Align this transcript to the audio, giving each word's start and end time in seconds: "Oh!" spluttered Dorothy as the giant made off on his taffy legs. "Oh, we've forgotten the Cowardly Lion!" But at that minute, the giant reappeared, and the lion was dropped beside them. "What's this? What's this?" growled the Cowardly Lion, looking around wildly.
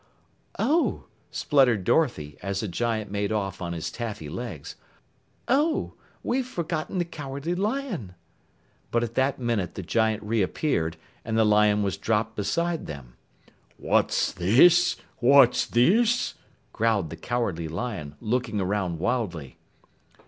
"Oh!" 0.57 1.03
spluttered 1.29 1.83
Dorothy 1.83 2.35
as 2.41 2.61
the 2.61 2.67
giant 2.67 3.11
made 3.11 3.31
off 3.31 3.61
on 3.61 3.73
his 3.73 3.91
taffy 3.91 4.29
legs. 4.29 4.75
"Oh, 5.47 5.93
we've 6.23 6.47
forgotten 6.47 6.97
the 6.97 7.05
Cowardly 7.05 7.53
Lion!" 7.53 8.15
But 8.89 9.03
at 9.03 9.13
that 9.13 9.37
minute, 9.37 9.75
the 9.75 9.83
giant 9.83 10.23
reappeared, 10.23 10.97
and 11.23 11.37
the 11.37 11.45
lion 11.45 11.83
was 11.83 11.97
dropped 11.97 12.35
beside 12.35 12.87
them. 12.87 13.13
"What's 13.77 14.31
this? 14.31 14.95
What's 15.19 15.67
this?" 15.67 16.33
growled 16.73 17.11
the 17.11 17.15
Cowardly 17.15 17.67
Lion, 17.67 18.15
looking 18.19 18.59
around 18.59 18.97
wildly. 18.97 19.59